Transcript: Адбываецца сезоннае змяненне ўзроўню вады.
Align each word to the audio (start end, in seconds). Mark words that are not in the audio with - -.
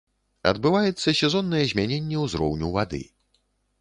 Адбываецца 0.51 1.13
сезоннае 1.21 1.61
змяненне 1.73 2.17
ўзроўню 2.25 2.71
вады. 2.79 3.03